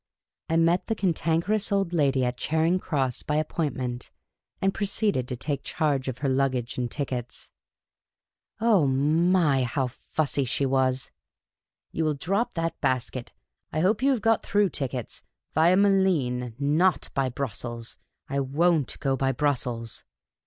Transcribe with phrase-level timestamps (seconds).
[0.49, 4.09] I met the Cantankerous Old Lady at Charing Cross, by appointment,
[4.59, 7.51] and proceeded to take charge of her luggage and tickets.
[8.59, 11.11] Oh my, how fussy she was!
[11.33, 13.33] *' You will drop that basket!
[13.71, 15.21] I hope you have got through tickets,
[15.53, 17.97] via Malines, nol by Brussels—
[18.27, 20.01] I won't go by Bru.ssels.